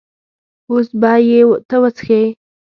اوس 0.71 0.87
به 0.99 1.11
یې 1.27 1.39
ته 1.69 1.75
وڅښې. 1.81 2.21